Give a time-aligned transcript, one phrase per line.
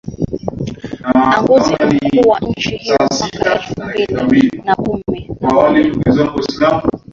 [1.35, 6.29] anguzi mkuu wa nchi hiyo mwaka elfu mbili na kumi na moja